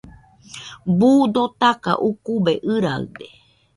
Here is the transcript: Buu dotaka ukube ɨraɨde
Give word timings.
Buu 0.97 1.21
dotaka 1.33 1.91
ukube 2.09 2.53
ɨraɨde 2.73 3.27